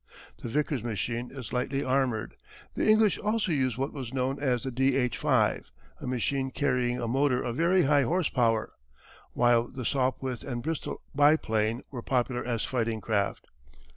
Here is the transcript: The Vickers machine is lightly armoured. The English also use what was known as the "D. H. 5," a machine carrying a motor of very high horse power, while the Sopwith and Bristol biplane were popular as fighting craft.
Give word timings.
The 0.41 0.49
Vickers 0.49 0.81
machine 0.83 1.29
is 1.29 1.53
lightly 1.53 1.83
armoured. 1.83 2.35
The 2.73 2.89
English 2.89 3.19
also 3.19 3.51
use 3.51 3.77
what 3.77 3.93
was 3.93 4.11
known 4.15 4.39
as 4.39 4.63
the 4.63 4.71
"D. 4.71 4.97
H. 4.97 5.15
5," 5.15 5.69
a 6.01 6.07
machine 6.07 6.49
carrying 6.49 6.99
a 6.99 7.07
motor 7.07 7.43
of 7.43 7.55
very 7.57 7.83
high 7.83 8.01
horse 8.01 8.27
power, 8.29 8.71
while 9.33 9.67
the 9.67 9.85
Sopwith 9.85 10.43
and 10.43 10.63
Bristol 10.63 11.03
biplane 11.13 11.83
were 11.91 12.01
popular 12.01 12.43
as 12.43 12.65
fighting 12.65 12.99
craft. 12.99 13.45